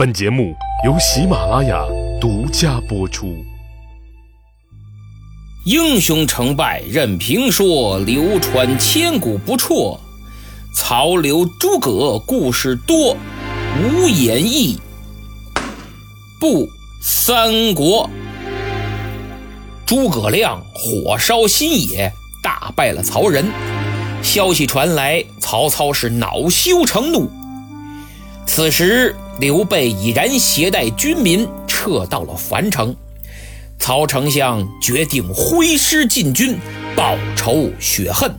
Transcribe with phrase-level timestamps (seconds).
[0.00, 1.84] 本节目由喜马拉雅
[2.18, 3.36] 独家播出。
[5.66, 10.00] 英雄成败任评说，流传千古不辍。
[10.74, 13.14] 曹刘诸葛故事多，
[13.78, 14.80] 无演义
[16.40, 16.66] 不
[17.02, 18.08] 三国。
[19.84, 22.10] 诸葛亮火烧新野，
[22.42, 23.44] 大败了曹仁。
[24.22, 27.30] 消息传来，曹操是恼羞成怒。
[28.46, 32.94] 此时，刘备已然携带军民撤到了樊城。
[33.78, 36.58] 曹丞相决定挥师进军，
[36.94, 38.30] 报仇雪恨。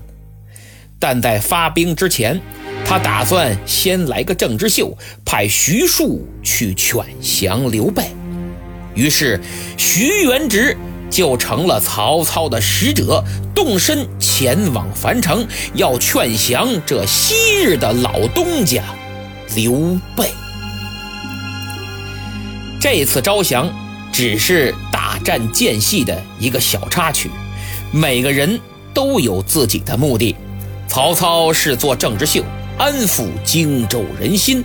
[0.99, 2.39] 但在发兵之前，
[2.85, 4.95] 他打算先来个政治秀，
[5.25, 8.03] 派徐庶去劝降刘备。
[8.93, 9.41] 于是，
[9.77, 10.77] 徐元直
[11.09, 13.23] 就成了曹操的使者，
[13.55, 17.33] 动身前往樊城，要劝降这昔
[17.63, 18.83] 日的老东家
[19.55, 20.29] 刘备。
[22.81, 23.71] 这次招降
[24.12, 27.29] 只是打战间隙的一个小插曲，
[27.91, 28.60] 每个人
[28.91, 30.35] 都有自己的目的。
[30.88, 32.43] 曹操是做政治秀，
[32.79, 34.63] 安抚荆州人心；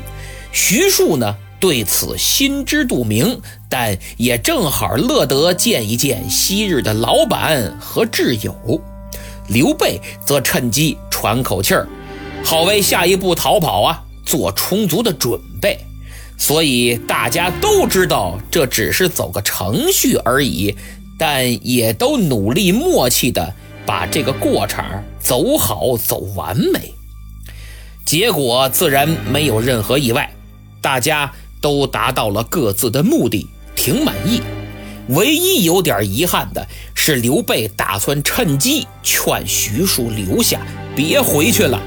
[0.51, 8.81] 徐庶呢，对此心知肚明，但也正好乐得见一见昔日的老板和挚友。
[9.49, 11.87] 刘备则趁机喘口气儿，
[12.43, 15.79] 好为下一步逃跑啊做充足的准备。
[16.39, 20.77] 所以大家都知道这只是走个程序而已，
[21.19, 24.85] 但也都努力默契的把这个过程
[25.19, 26.93] 走好走完美。
[28.05, 30.33] 结果自然没有任何意外，
[30.81, 34.41] 大家都达到了各自的目的，挺满意。
[35.09, 40.61] 唯一有点遗憾的是，刘备打算趁机劝徐庶留下，
[40.95, 41.81] 别回去了，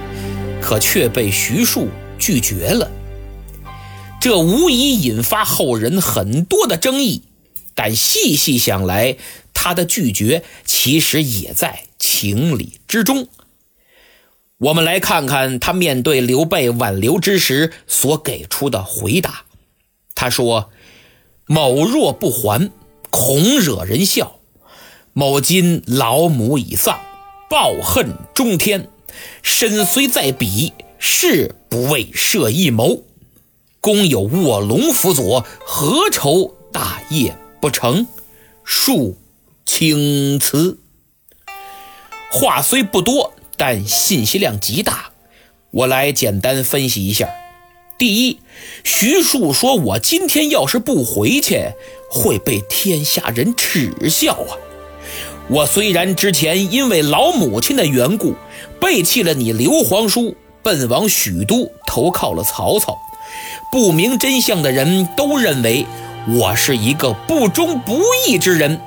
[0.62, 2.90] 可却被徐庶拒绝了。
[4.20, 7.24] 这无疑引发后人很多的争议，
[7.74, 9.16] 但细细想来，
[9.54, 13.30] 他的拒绝其实也在情理之中。
[14.58, 19.46] 我们来看看他面对刘备挽留之时所给出的回答。
[20.14, 20.70] 他说
[21.48, 22.70] ：“某若不还，
[23.10, 24.34] 恐惹人笑；
[25.14, 27.00] 某今老母已丧，
[27.50, 28.90] 抱恨中天，
[29.42, 33.04] 身虽在彼，誓不为设一谋。”
[33.82, 38.08] 公有卧龙辅佐，何愁大业不成？
[38.66, 39.16] 恕
[39.66, 40.78] 青辞。
[42.30, 45.12] 话虽不多，但信息量极大。
[45.72, 47.30] 我来简单分析一下。
[47.98, 48.40] 第一，
[48.84, 51.72] 徐庶说：“我今天要是不回去，
[52.12, 54.58] 会被天下人耻笑啊！
[55.50, 58.36] 我虽然之前因为老母亲的缘故，
[58.80, 62.98] 背弃了你刘皇叔，奔往许都投靠了曹操。”
[63.72, 65.86] 不明真相的人都认为
[66.28, 68.80] 我是一个不忠不义之人。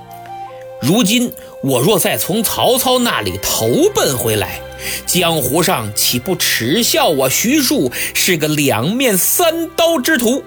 [0.80, 1.32] 如今
[1.62, 4.60] 我若再从曹操那里投奔回来，
[5.06, 10.42] 江湖上岂不耻笑我徐庶是个两面三刀之徒？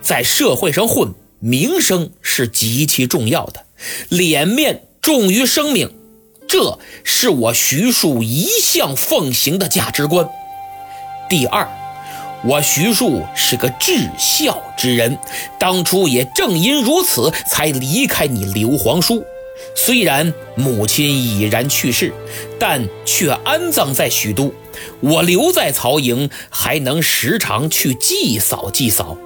[0.00, 3.66] 在社会上混，名声是极其重要的，
[4.08, 5.94] 脸面重于生命，
[6.48, 10.26] 这是我徐庶一向奉行的价值观。
[11.28, 11.83] 第二。
[12.44, 15.18] 我徐庶是个至孝之人，
[15.58, 19.24] 当初也正因如此，才离开你刘皇叔。
[19.74, 22.12] 虽然母亲已然去世，
[22.58, 24.52] 但却安葬在许都。
[25.00, 29.16] 我留在曹营，还能时常去祭扫祭扫。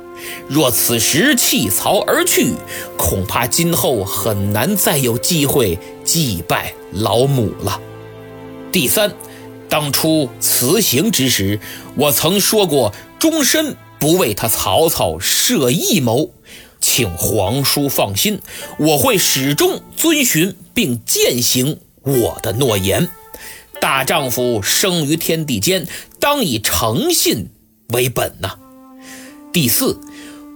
[0.49, 2.53] 若此时弃曹而去，
[2.97, 7.81] 恐怕今后很难再有机会祭拜老母了。
[8.71, 9.13] 第三，
[9.69, 11.61] 当初辞行之时，
[11.97, 12.95] 我曾说过。
[13.19, 16.31] 终身不为他曹操设一谋，
[16.81, 18.41] 请皇叔放心，
[18.79, 23.09] 我会始终遵循并践行我的诺言。
[23.81, 25.89] 大丈夫生于天地间，
[26.21, 27.49] 当以诚信
[27.89, 28.55] 为本呐。
[29.53, 29.99] 第四，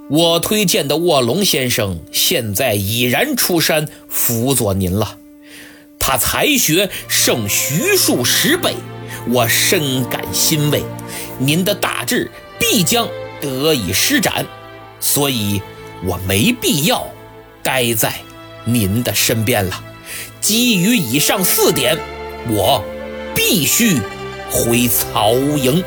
[0.09, 5.19] 我推荐的卧龙先生现在已然出山辅佐您了，
[5.99, 8.75] 他才学胜徐庶十倍，
[9.29, 10.83] 我深感欣慰。
[11.39, 12.31] 您的大志。
[12.63, 13.09] 必将
[13.41, 14.47] 得以施展，
[15.01, 15.61] 所以
[16.05, 17.05] 我没必要
[17.61, 18.15] 待在
[18.65, 19.83] 您的身边了。
[20.41, 21.99] 基于以上四点，
[22.49, 22.83] 我
[23.35, 24.01] 必须
[24.49, 25.83] 回曹营。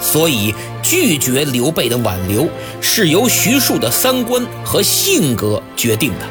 [0.00, 0.52] 所以
[0.82, 2.48] 拒绝刘备的挽留，
[2.80, 6.26] 是由徐庶的三观和性格决定的。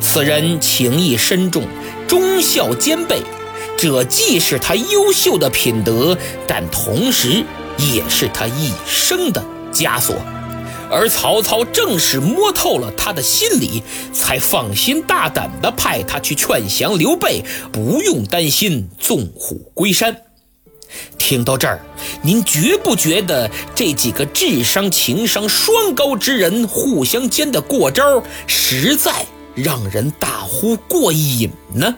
[0.00, 1.64] 此人情义深重，
[2.06, 3.20] 忠孝兼备，
[3.80, 6.16] 这既是他优秀的品德，
[6.46, 7.44] 但同时。
[7.94, 9.42] 也是他一生的
[9.72, 10.14] 枷锁。
[10.90, 13.82] 而曹操正是摸透了他的心理，
[14.12, 17.42] 才放心大胆地派他去劝降刘备，
[17.72, 20.14] 不用担心纵虎归山。
[21.16, 21.80] 听到这儿，
[22.20, 29.24] 您觉不觉得这几个智商情商双高之人互相间的过招，实在
[29.54, 31.96] 让人大呼过瘾呢？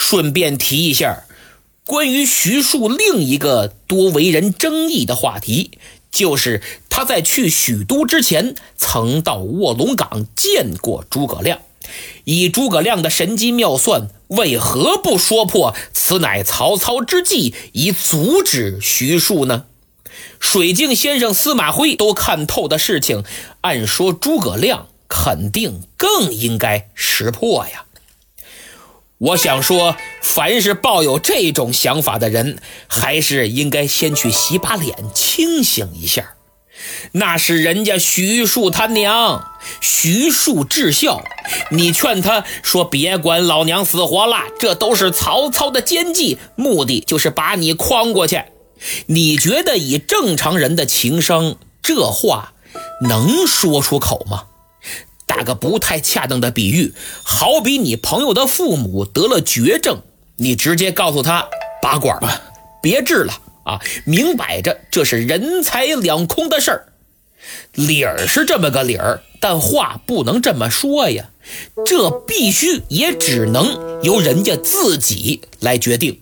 [0.00, 1.24] 顺便提一下，
[1.84, 5.72] 关于徐庶另一个多为人争议的话题，
[6.10, 11.60] 就是他在去许都之前，曾到卧龙岗见过诸葛亮。
[12.24, 19.66] 以诸葛亮的神机妙算，为何不说破此乃曹操之计，以阻止徐庶呢？
[20.40, 23.22] 水镜先生司马徽都看透的事情，
[23.60, 27.84] 按说诸葛亮肯定更应该识破呀。
[29.20, 36.36] 我想说，凡是抱有这种想法的人，还是应该先去洗把脸，清醒一下。
[37.12, 39.44] 那是人家徐庶他娘，
[39.82, 41.22] 徐庶至孝。
[41.70, 48.42] 你劝他说：“别管老娘死活了，这都是曹操的奸计，目的就是把你诓过去。”
[49.04, 52.54] 你觉得以正常人的情商，这话
[53.02, 54.44] 能说出口吗？
[55.30, 56.92] 打个不太恰当的比喻，
[57.22, 60.02] 好比你朋友的父母得了绝症，
[60.34, 61.46] 你直接告诉他
[61.80, 62.42] 拔管吧，
[62.82, 63.32] 别治了。
[63.62, 66.92] 啊，明摆着这是人财两空的事儿，
[67.74, 71.30] 理儿是这么个理儿，但话不能这么说呀，
[71.86, 76.20] 这必须也只能由人家自己来决定。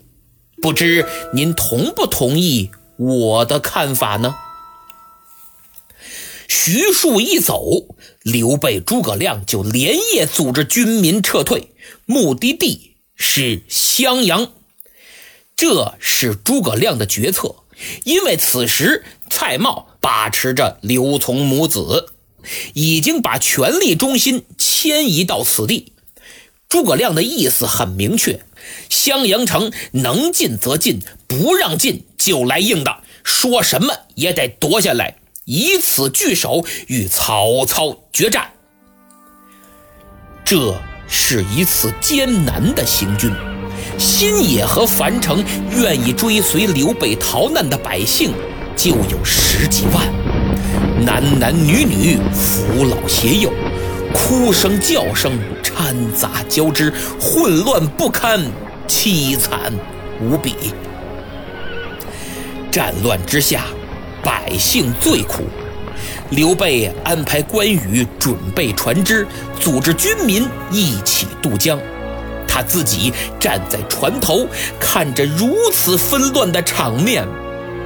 [0.60, 4.34] 不知您同不同意我的看法呢？
[6.48, 7.62] 徐庶一走，
[8.22, 11.72] 刘备、诸葛亮就连夜组织军民撤退，
[12.06, 14.50] 目的地是襄阳。
[15.54, 17.56] 这是诸葛亮的决策，
[18.04, 22.06] 因为此时蔡瑁把持着刘琮母子，
[22.72, 25.92] 已经把权力中心迁移到此地。
[26.66, 28.40] 诸葛亮的意思很明确：
[28.88, 35.17] 襄阳城能进则进，不让进就来硬的，说什么也得夺下来，
[35.50, 38.50] 以此据守，与曹操决战。
[40.44, 40.78] 这
[41.08, 43.32] 是一次艰难的行军。
[43.96, 48.34] 新野和樊城愿意追随刘备逃难的百姓
[48.76, 50.06] 就有十几万，
[51.02, 53.50] 男男女女、扶老携幼，
[54.12, 58.38] 哭声叫声掺杂交织，混乱不堪，
[58.86, 59.72] 凄惨
[60.20, 60.54] 无比。
[62.70, 63.64] 战乱之下，
[64.22, 65.44] 百姓最苦。
[66.30, 69.26] 刘备安排关羽准备船只，
[69.58, 71.78] 组织军民一起渡江。
[72.46, 74.46] 他自己站在船头，
[74.80, 77.26] 看着如此纷乱的场面，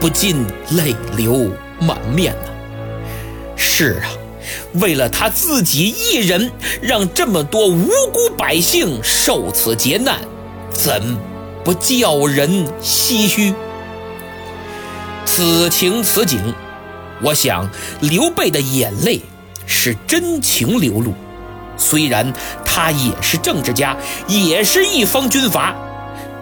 [0.01, 2.49] 不禁泪流满面呐。
[3.57, 4.11] 是啊，
[4.75, 6.51] 为了他自己一人，
[6.81, 10.19] 让这么多无辜百姓受此劫难，
[10.71, 11.17] 怎
[11.65, 13.55] 不叫人唏嘘？
[15.35, 16.39] 此情此景，
[17.23, 17.67] 我想
[18.03, 19.23] 刘备的眼泪
[19.65, 21.15] 是真情流露。
[21.79, 22.31] 虽然
[22.67, 23.97] 他也是政治家，
[24.29, 25.75] 也是一方军阀，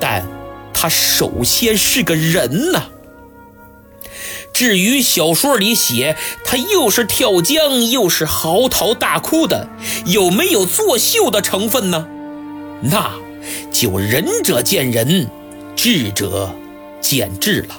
[0.01, 0.27] 但
[0.75, 2.83] 他首先是个人呐。
[4.53, 9.69] 至于小说里写他又是跳江又是嚎啕大哭的，
[10.07, 12.09] 有没有作秀的成分呢？
[12.83, 13.13] 那
[13.71, 15.31] 就仁者见仁，
[15.77, 16.53] 智者
[17.01, 17.77] 见智了。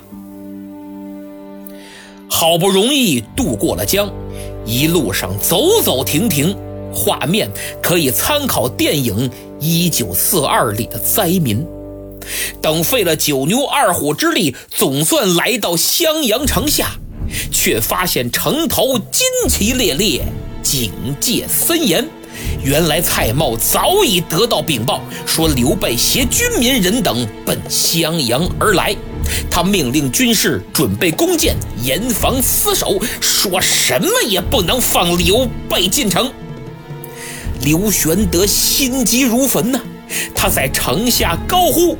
[2.41, 4.11] 好不容易渡过了江，
[4.65, 6.57] 一路上走走停停。
[6.91, 7.47] 画面
[7.83, 9.29] 可以参考电影
[9.59, 11.63] 《一九四二》里的灾民。
[12.59, 16.95] 等费了九牛二虎之力，总算来到襄阳城下，
[17.51, 20.23] 却发现城头旌旗猎猎，
[20.63, 22.09] 警戒森严。
[22.63, 28.95] 原来蔡瑁早已得到禀报，说刘备携军民人等奔襄阳而来，
[29.49, 36.31] 他命令军士准备弓箭，严防死守，说什么也不能放刘备进城。
[37.63, 39.79] 刘玄德心急如焚呐，
[40.33, 41.97] 他在城下高呼：“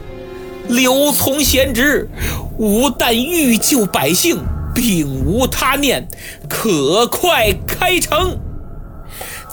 [0.69, 2.09] 刘琮贤侄，
[2.57, 6.07] 吾但欲救百姓，并无他念，
[6.47, 8.37] 可快开城。”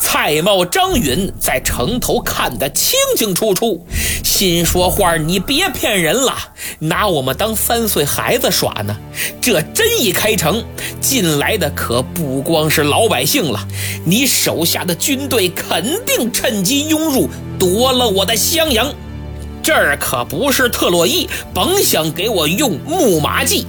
[0.01, 3.85] 蔡瑁、张允在城头看得清清楚楚，
[4.25, 6.35] 心说话：“你别骗人了，
[6.79, 8.97] 拿我们当三岁孩子耍呢。
[9.41, 10.65] 这真一开城，
[11.01, 13.67] 进来的可不光是老百姓了，
[14.05, 17.29] 你手下的军队肯定趁机涌入，
[17.59, 18.93] 夺了我的襄阳。
[19.63, 23.67] 这儿可不是特洛伊，甭想给我用木马计。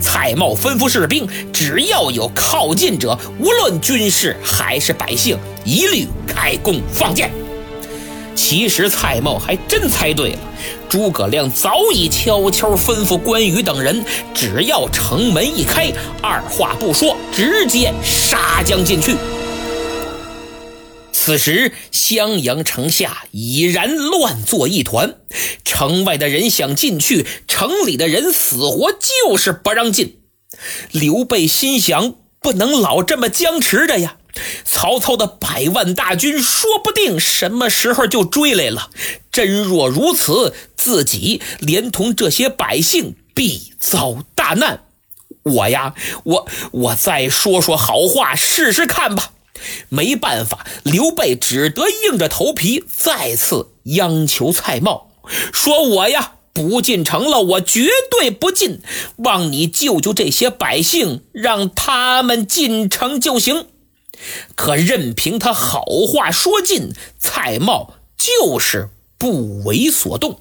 [0.00, 7.30] 蔡瑁吩咐士兵，只要有靠近者，无论军士还是百姓，一律开弓放箭。
[8.34, 10.38] 其实蔡瑁还真猜对了，
[10.88, 14.04] 诸葛亮早已悄悄吩咐关羽等人，
[14.34, 19.14] 只要城门一开，二话不说，直接杀将进去。
[21.24, 25.14] 此时，襄阳城下已然乱作一团，
[25.64, 30.18] 城外的人想进去，城里的人死活就是不让进。
[30.92, 34.18] 刘备心想，不能老这么僵持着呀。
[34.66, 38.90] 曹操的百万大军说不定什么时候就追来了。
[39.32, 44.82] 真若如此，自己连同这些百姓必遭大难。
[45.42, 49.30] 我呀，我我再说说好话试试看吧。
[49.88, 55.04] 没办法，刘备只得硬着头皮再次央求蔡瑁，
[55.52, 58.80] 说我呀不进城了，我绝对不进，
[59.16, 63.66] 望你救救这些百姓，让他们进城就行。
[64.54, 70.40] 可任凭他好话说尽，蔡瑁就是不为所动。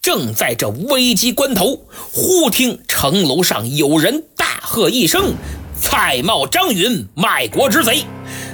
[0.00, 5.34] 正在这危急关头，忽听城楼上有人大喝一声
[5.80, 8.04] ：“蔡瑁、张允，卖国之贼！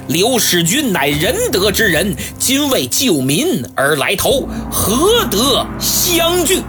[0.07, 6.61] 刘使君乃仁德之人，今为救民而来投，何得相拒？”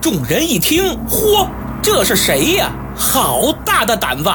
[0.00, 1.46] 众人一听，嚯，
[1.82, 2.70] 这是谁呀？
[2.96, 4.30] 好大的胆子！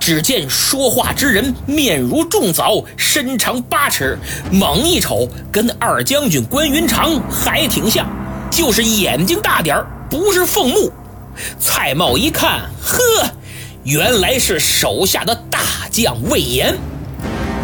[0.00, 4.18] 只见说话之人面如重枣，身长八尺，
[4.50, 8.06] 猛一瞅跟二将军关云长还挺像，
[8.50, 10.92] 就是眼睛大点不是凤目。
[11.58, 12.98] 蔡瑁一看，呵，
[13.88, 16.76] 原来是手下的大将魏延。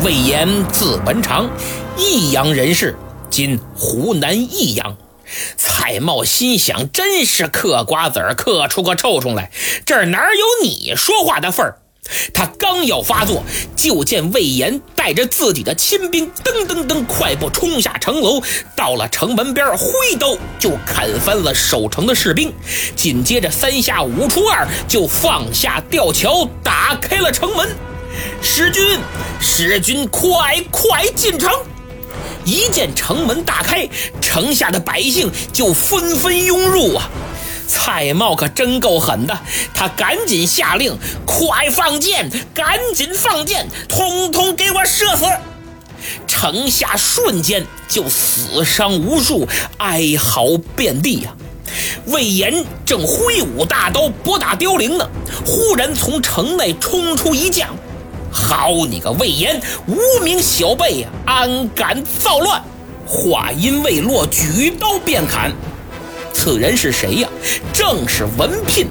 [0.02, 1.50] 魏延字文长，
[1.98, 2.96] 益阳人士，
[3.28, 4.96] 今湖南益阳。
[5.58, 9.50] 蔡瑁心想，真是嗑瓜子儿嗑出个臭虫来，
[9.84, 11.76] 这儿哪有你说话的份儿？
[12.32, 13.42] 他刚要发作，
[13.76, 18.42] 就见魏延带着自己的亲兵噔噔噔快步冲下城楼，
[18.76, 22.52] 到了城门边，挥刀就砍翻了守城的士兵。
[22.94, 27.68] 紧接着三下五除二就放下吊桥，打开了城门。
[28.40, 28.98] 使君，
[29.40, 31.50] 使君，快快进城！
[32.44, 33.88] 一见城门大开，
[34.20, 37.10] 城下的百姓就纷纷涌入啊。
[37.66, 39.38] 蔡瑁可真够狠的，
[39.74, 45.24] 他赶紧下令：“快放箭，赶紧放箭，通通给我射死！”
[46.26, 51.34] 城下瞬间就死伤无数，哀嚎遍地呀。
[52.06, 55.08] 魏延正挥舞大刀拨打凋零呢，
[55.46, 57.68] 忽然从城内冲出一将
[58.30, 62.62] ：“好你个魏延，无名小辈呀，安敢造乱！”
[63.06, 65.52] 话音未落，举刀便砍。
[66.34, 67.28] 此人是谁呀？
[67.72, 68.88] 正是文聘。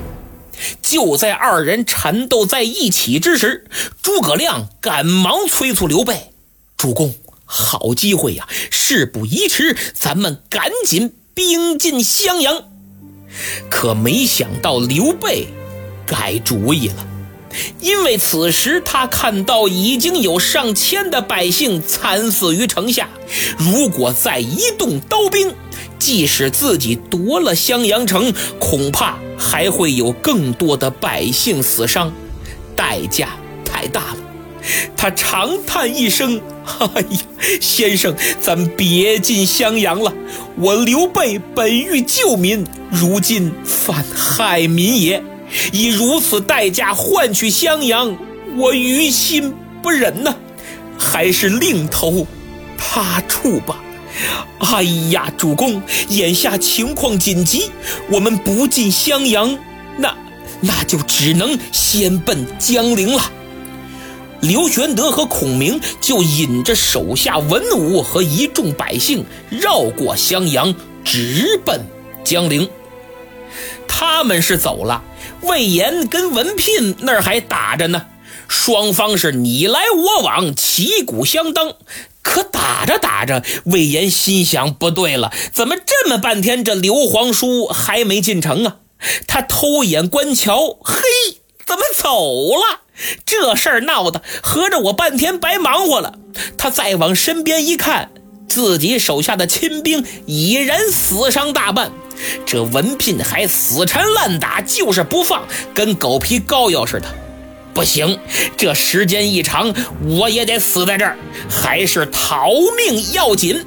[0.81, 3.65] 就在二人缠斗在一起之时，
[4.01, 6.31] 诸葛亮赶忙催促刘备
[6.77, 8.47] ：“主公，好机会呀！
[8.71, 12.63] 事不宜迟，咱们赶紧兵进襄阳。”
[13.69, 15.47] 可没想到刘备
[16.05, 17.05] 改主意了，
[17.81, 23.09] 因为此时他看到已经有上千的百姓惨死于城下，
[23.57, 25.53] 如果再移动刀兵，
[26.00, 32.12] 即使自己夺了襄阳城，恐怕还会有更多的百姓死伤，
[32.75, 33.29] 代价
[33.63, 34.17] 太大了。
[34.95, 36.39] 他长叹一声
[36.79, 37.17] ：“哎呀，
[37.59, 40.13] 先生，咱别进襄阳了。
[40.55, 45.21] 我刘备本欲救民，如今反害民也。
[45.73, 48.17] 以如此代价换取襄阳，
[48.55, 50.33] 我于心不忍呐，
[50.97, 52.25] 还是另投
[52.77, 53.82] 他处吧。”
[54.60, 57.72] 哎呀，主公，眼下情况紧急，
[58.10, 59.58] 我们不进襄阳，
[59.98, 60.15] 那
[60.62, 63.32] 那就只能先奔江陵了。
[64.41, 71.79] 刘玄德和孔明就引着手下文武和一众百姓绕过襄阳，直奔
[72.24, 72.70] 江陵。
[73.88, 75.03] 他们是走了，
[75.43, 78.05] 魏延跟文聘那儿还打着呢，
[78.48, 81.74] 双方是你来我往，旗鼓相当。
[82.24, 88.77] 可打着打着，魏延心想：不对了，怎么这么半天，这刘皇叔还没进城啊？
[89.27, 91.03] 他偷眼观瞧，嘿，
[91.65, 92.80] 怎么走了？
[93.25, 96.13] 这事儿闹的，合着我半天白忙活了。
[96.58, 98.12] 他再往身边一看，
[98.48, 101.92] 自己手下的亲兵已然死伤大半，
[102.46, 107.08] 这文聘还死缠烂打，就是不放，跟狗皮膏药似的。
[107.74, 108.20] 不行，
[108.56, 109.74] 这时间一长，
[110.06, 111.18] 我也得死在这儿，
[111.50, 113.65] 还是逃命要紧。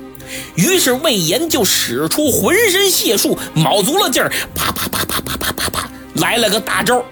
[0.54, 7.04] 于是魏延就使出浑身解数，卯足了劲儿，啪啪啪啪啪啪啪啪，来了个大招。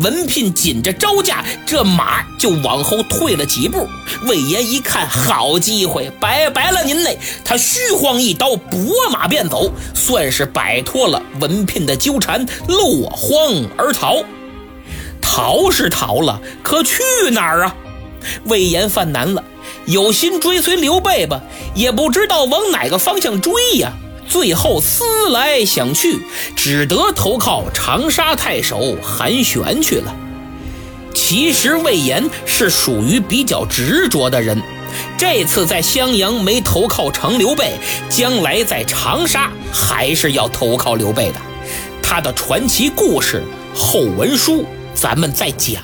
[0.00, 3.88] 文聘紧着招架，这马就往后退了几步。
[4.26, 7.18] 魏延一看，好机会，拜拜了您嘞！
[7.44, 13.38] 他虚晃一刀，拨马便走，算是摆脱了文聘的纠缠，落荒
[13.78, 14.22] 而逃。
[15.22, 17.74] 逃是逃了，可去哪儿啊？
[18.44, 19.42] 魏延犯难了，
[19.86, 21.40] 有心追随刘备吧，
[21.74, 23.92] 也不知道往哪个方向追呀。
[24.28, 26.20] 最后思来想去，
[26.54, 30.14] 只得投靠长沙太守韩玄去了。
[31.14, 34.62] 其实魏延是属于比较执着的人，
[35.18, 37.72] 这次在襄阳没投靠成刘备，
[38.08, 41.40] 将来在长沙还是要投靠刘备的。
[42.02, 43.42] 他的传奇故事
[43.74, 44.64] 后文书
[45.02, 45.82] 咱们再讲。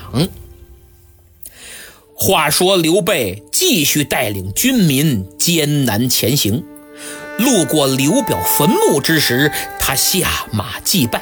[2.15, 6.63] 话说刘备继续带领军民艰难前行。
[7.37, 11.21] 路过刘表坟墓之时，他下马祭拜。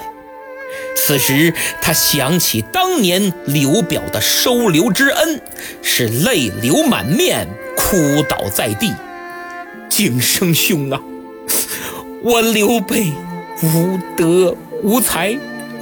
[0.96, 5.42] 此时他想起当年刘表的收留之恩，
[5.82, 8.94] 是泪流满面，哭倒在地。
[9.90, 11.02] 景生兄啊，
[12.22, 13.12] 我刘备
[13.64, 15.36] 无德无才，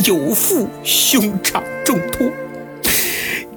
[0.03, 2.29] 有负兄长重托，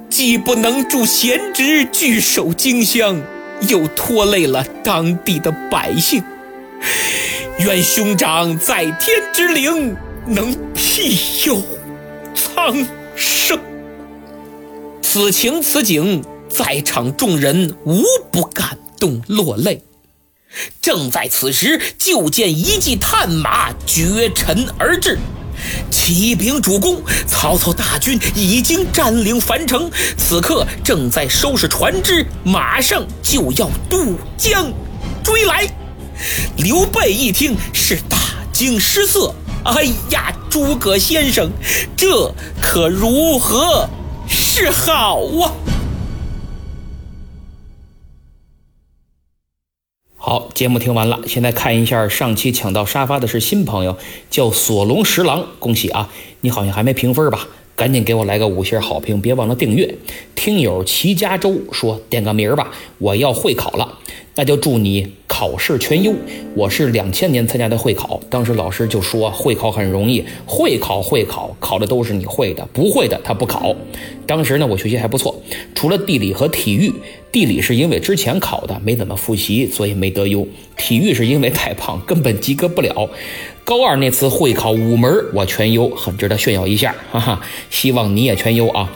[0.09, 3.21] 既不能助贤侄据守荆襄，
[3.69, 6.23] 又拖累了当地的百姓。
[7.61, 11.61] 愿兄长在天之灵能庇佑
[12.35, 13.59] 苍生。
[15.03, 19.83] 此情此景，在场众人无不感动落泪。
[20.81, 25.19] 正在此时，就见一骑探马绝尘而至，
[25.91, 34.73] 启禀主公，曹操大军已经占领樊城，此刻正在收拾船只，马上就要渡江
[35.23, 35.69] 追来。
[36.57, 38.19] 刘备一听是大
[38.53, 39.35] 惊失色，
[39.65, 41.51] 哎呀，诸葛先生，
[41.97, 43.89] 这可如何
[44.29, 45.53] 是好啊？
[50.31, 53.97] 好，节目听完了，现在看一下上期抢到沙发的是新朋友，
[54.29, 56.11] 叫索隆十郎，恭喜啊！
[56.43, 57.49] 你好像还没评分吧？
[57.75, 59.95] 赶紧给我来个五星好评，别忘了订阅。
[60.35, 63.99] 听友齐家洲说点个名儿吧，我要会考了。
[64.39, 66.15] 那就祝你考试全优。
[66.55, 73.75] 我是两千年参加的会考，当时老师就说会考很容易，会考会考考的都是你会的，不会的他不考。
[74.27, 75.35] 当时呢，我学习还不错，
[75.75, 76.93] 除了地理和体育，
[77.33, 80.47] 地理是因为之前考的没怎么复习，所以没得优；
[80.77, 83.11] 体育是因为太胖，根本及格不了。
[83.65, 87.41] 高二那次会考五门我全优，很值得炫耀一下，哈哈。
[87.71, 88.89] 希望你也全优啊。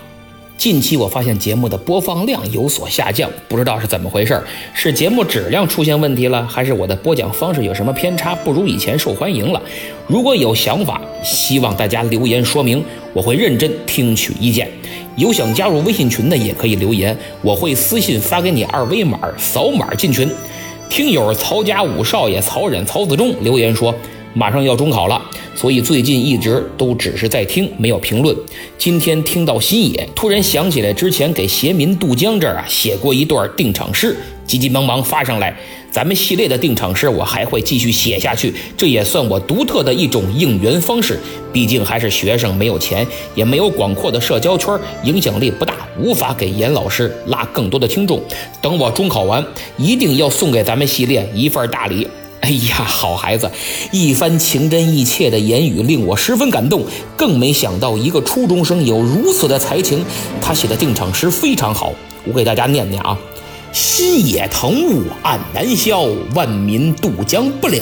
[0.63, 9.61] 近期我发现节目的播放量有所下降，不知道是怎么回事儿是节目质量出现问题了，还是我的播讲方式有什么偏差，不如以前受欢迎了？
[10.07, 12.81] 如果有想法，希望大家留言说明，
[13.13, 14.71] 我会认真听取意见。
[15.17, 20.31] 有想加入微信群的也可以留言，我会私信发给你二维码，扫码进群。
[20.89, 23.93] 听友曹家五少爷、曹忍、曹子忠留言说。
[24.35, 25.21] 马上要中考了，
[25.55, 28.35] 所以最近一直都只是在听，没有评论。
[28.79, 34.17] 今天听到新野，突然想起来之前给协民渡江这儿啊写过一段定场诗，
[34.47, 35.55] 急急忙忙发上来。
[35.91, 41.21] 咱们系列的定场诗我还会继续写下去，这也算我独特的一种应援方式。
[41.53, 48.19] 毕竟还是学生，没有钱，也没有广阔的社交圈，影响力不大，无法给严老师拉更多的听众。
[48.63, 49.45] 等我中考完，
[49.77, 52.09] 一定要送给咱们系列一份大礼。
[52.45, 53.49] 哎呀，好孩子，
[53.93, 56.85] 一番情真意切的言语令我十分感动，
[57.17, 60.05] 更没想到一个初中生有如此的才情。
[60.41, 61.93] 他写的定场诗非常好，
[62.25, 63.17] 我给大家念念啊：
[63.73, 67.81] 心野藤雾暗难消，万民渡江不了。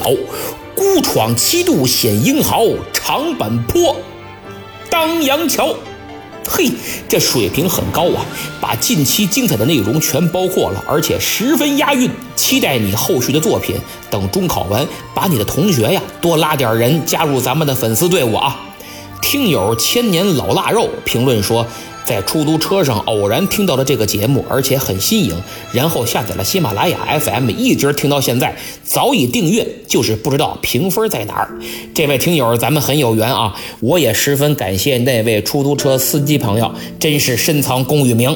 [0.75, 2.61] 孤闯七渡显英豪，
[2.93, 3.95] 长坂坡
[4.91, 5.73] 当阳桥。
[6.47, 6.69] 嘿，
[7.07, 8.25] 这水平很高啊，
[8.59, 12.09] 把近期精彩的内容全包括了，而且十分押韵。
[12.35, 13.75] 期待你后续的作品。
[14.09, 18.59] 等中考完，把你的同学呀多拉点人加入咱们的粉丝队伍啊！
[19.21, 21.65] 听友千年老腊肉评论说。
[22.03, 25.35] 在出租车上偶然听到了这个节目，而且很新颖，
[25.71, 31.49] 然后下载了喜马拉雅 FM，一直听到现在，早已订阅，就是不知道评分在哪儿。
[31.93, 33.55] 这位听友，咱们很有缘啊！
[33.79, 38.35] 我也十分感谢那位出租车司机朋友，真是深藏功与名。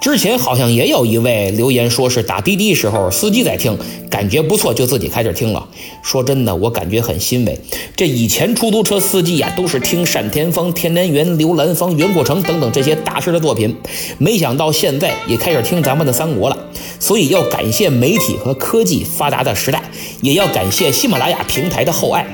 [0.00, 3.76] 之前好像也有一位留言说是打滴滴时候司机在听，
[4.08, 5.68] 感觉不错就自己开始听了。
[6.02, 7.58] 说真的，我感觉很欣慰。
[7.96, 13.76] 这以前出租车司机呀都是听单田芳、田连元、刘兰芳、袁阔成等等这些大师的作品，
[14.18, 16.56] 没想到现在也开始听咱们的三国了。
[17.00, 19.82] 所以要感谢媒体和科技发达的时代，
[20.22, 22.24] 也要感谢喜马拉雅平台的厚爱。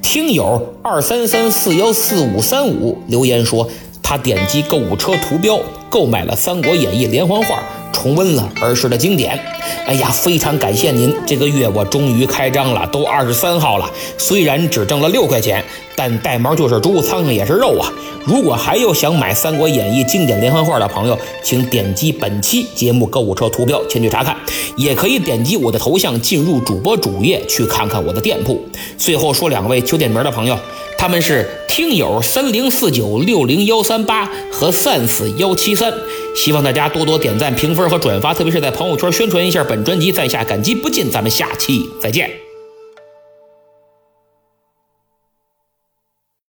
[0.00, 3.68] 听友二三三四幺四五三五留言说，
[4.10, 5.56] 他点击购物车图标
[5.88, 7.62] 购买了《三国演义》连环画。
[7.92, 9.38] 重温了儿时的经典，
[9.86, 11.14] 哎呀，非常感谢您！
[11.24, 15.64] 这个月我终于开张了，都二十三号了，虽然只挣了六块钱，
[15.96, 17.92] 但带毛就是猪，苍蝇也是肉啊！
[18.24, 24.36] 如果还有想买《三国演义》经典连环画的朋友，请点击本期节目购物车图标前去查看，
[24.76, 28.60] 也可以点击我的头像进入主播主页去看看我的店铺。
[28.96, 30.58] 最后说两位求点名的朋友，
[30.96, 35.92] 他们是听友三零四九六零幺三八和 sans 幺七三。
[36.36, 41.10] 希望大家多多点赞、评分和转发，特别是在朋友圈宣传一下本专辑，在下感激不尽。
[41.10, 42.49] 咱们下期再见。